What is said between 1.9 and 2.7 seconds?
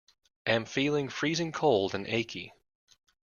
and achy.